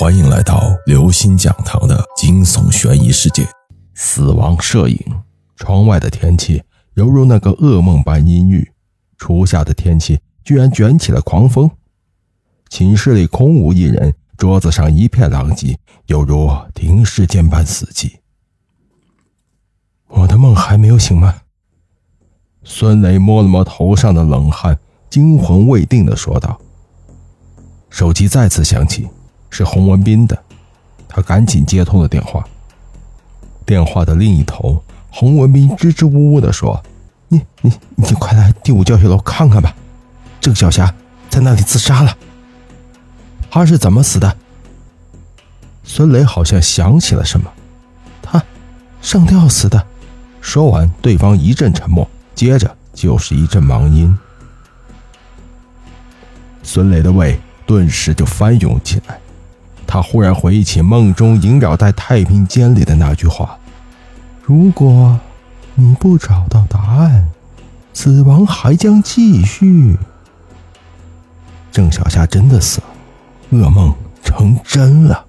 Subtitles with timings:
[0.00, 3.46] 欢迎来到刘星讲堂的惊悚悬疑世界。
[3.92, 4.98] 死亡摄影。
[5.56, 6.62] 窗外的天气
[6.94, 8.72] 犹如那个噩梦般阴郁，
[9.18, 11.70] 初夏的天气居然卷起了狂风。
[12.70, 18.10] 寝室里空无一人，桌子上一片狼藉，犹如停尸间般死寂。
[20.08, 21.42] 我的梦还没有醒吗？
[22.64, 24.78] 孙雷摸了摸头上的冷汗，
[25.10, 26.58] 惊魂未定地说道。
[27.90, 29.06] 手机再次响起。
[29.50, 30.42] 是洪文斌的，
[31.08, 32.42] 他赶紧接通了电话。
[33.66, 36.82] 电话的另一头，洪文斌支支吾吾地说
[37.28, 39.74] ：“你、你、你快来第五教学楼看看吧，
[40.40, 40.92] 郑小霞
[41.28, 42.16] 在那里自杀了。
[43.50, 44.36] 他是怎么死的？”
[45.84, 47.52] 孙雷好像想起了什么，
[48.22, 48.42] 他
[49.02, 49.86] 上吊死的。
[50.40, 54.16] 说完，对方一阵沉默，接着就是一阵忙音。
[56.62, 59.18] 孙雷的胃顿时就翻涌起来。
[59.92, 63.58] 他忽然回忆起梦中萦绕在太平间里的那句话
[64.40, 65.18] ：“如果
[65.74, 67.28] 你不找到答案，
[67.92, 69.98] 死亡还将继续。”
[71.72, 73.92] 郑小霞真的死了，噩梦
[74.22, 75.26] 成真了。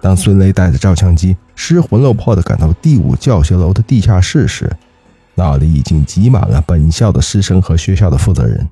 [0.00, 4.76] 当孙雷带着照相机失魂落魄的赶到第五教学楼的地下室时，
[5.36, 8.68] 那里已经挤满了本校的师生和学校的负责人，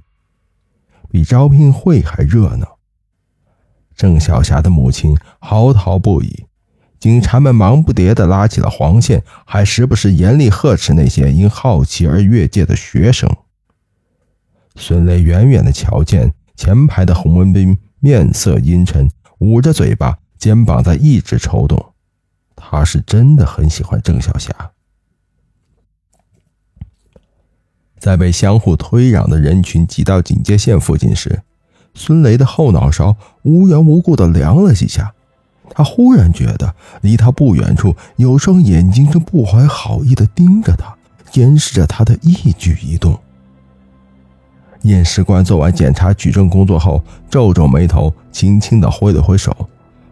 [1.09, 2.74] 比招聘会还热闹。
[3.97, 6.45] 郑小霞的母亲嚎啕不已，
[6.99, 13.31] 警察们忙不迭地拉起了黄线，还时不时严厉呵斥那些因好奇而越界的学生。
[14.77, 21.93] 孙雷远远地瞧见前排的洪文斌面色阴沉，捂着嘴巴，肩膀在一直抽动。
[22.57, 24.73] 他是真的很喜欢郑小霞。
[27.99, 31.43] 在被相互推攘的人群挤到警戒线附近时，
[31.95, 35.13] 孙雷的后脑勺无缘无故的凉了几下，
[35.71, 40.95] 他忽然觉得离他不远处有双眼睛正不怀好意的盯着他，
[41.31, 43.19] 监视着他的一举一动。
[44.83, 49.57] 验尸官做完检查举证工作后，皱皱眉头，轻轻的挥了挥手，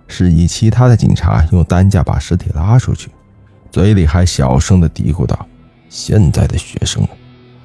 [0.09, 3.10] 示意其他的警察用担架把尸体拉出去，
[3.70, 5.47] 嘴里还小声的嘀咕道
[5.91, 7.06] ：“现在的学生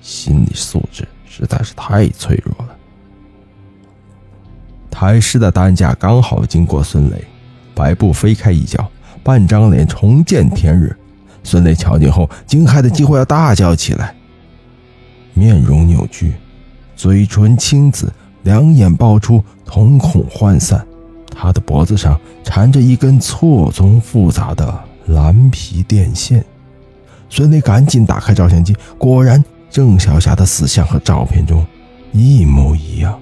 [0.02, 2.76] 心理素质实在是太脆弱了。”
[5.00, 7.24] 抬尸的担架刚好经过孙雷，
[7.76, 8.90] 白布飞开一角，
[9.22, 10.98] 半张脸重见天日。
[11.44, 14.16] 孙雷瞧见后，惊骇的几乎要大叫起来。
[15.36, 16.34] 面容扭曲，
[16.96, 20.84] 嘴唇青紫，两眼爆出，瞳孔涣散。
[21.30, 26.44] 他的脖子上缠着一根错综复杂的蓝皮电线。
[27.30, 31.64] 孙雷赶紧打开照相机，果然，郑小霞的死相和照片中
[32.12, 33.16] 一模一样。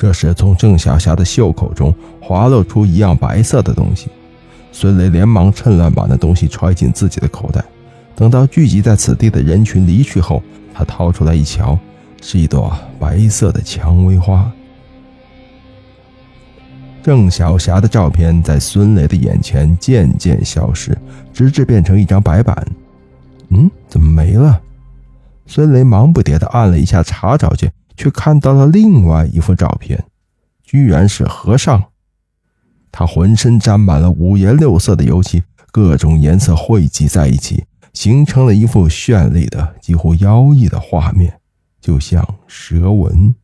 [0.00, 4.08] 这时，从郑小霞的袖口中滑落出一样白色的东西，
[4.72, 7.62] 孙雷连忙趁乱把那东西揣进自己的口袋。
[8.16, 11.78] 等到聚集在此地的人群离去后，他掏出来一瞧，
[12.22, 14.50] 是一朵白色的蔷薇花。
[17.02, 20.96] 郑小霞的照片在孙雷的眼前渐渐消失，
[21.30, 22.66] 直至变成一张白板。
[23.50, 24.58] 嗯，怎么没了？
[25.44, 27.70] 孙雷忙不迭地按了一下查找键。
[28.00, 30.06] 却看到了另外一幅照片，
[30.62, 31.90] 居然是和尚。
[32.90, 41.38] 他浑身沾满了五颜六色的油漆，各种颜色汇集在一起，形成了一幅绚丽的、几乎妖异的画面，
[41.78, 43.34] 就像蛇纹。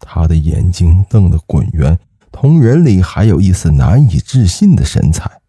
[0.00, 1.96] 他的眼睛瞪得滚圆，
[2.32, 5.40] 瞳仁里还有一丝难以置信的神采。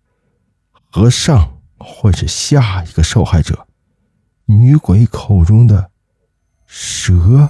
[0.91, 3.65] 和尚会是下一个受害者？
[4.45, 5.89] 女鬼口中的
[6.67, 7.49] 蛇？